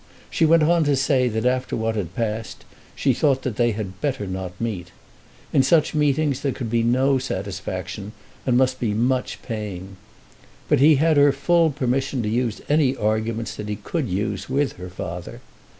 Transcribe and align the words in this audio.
She 0.31 0.47
went 0.47 0.63
on 0.63 0.83
to 0.85 0.95
say 0.95 1.27
that 1.27 1.45
after 1.45 1.75
what 1.75 1.95
had 1.95 2.15
passed 2.15 2.65
she 2.95 3.13
thought 3.13 3.43
that 3.43 3.55
they 3.57 3.69
had 3.73 4.01
better 4.01 4.25
not 4.25 4.59
meet. 4.59 4.87
In 5.53 5.61
such 5.61 5.93
meetings 5.93 6.41
there 6.41 6.51
could 6.53 6.71
be 6.71 6.81
no 6.81 7.19
satisfaction, 7.19 8.11
and 8.43 8.57
must 8.57 8.79
be 8.79 8.95
much 8.95 9.43
pain. 9.43 9.97
But 10.67 10.79
he 10.79 10.95
had 10.95 11.17
her 11.17 11.31
full 11.31 11.69
permission 11.69 12.23
to 12.23 12.29
use 12.29 12.61
any 12.67 12.97
arguments 12.97 13.55
that 13.57 13.69
he 13.69 13.75
could 13.75 14.09
use 14.09 14.49
with 14.49 14.77
her 14.77 14.89
father. 14.89 15.39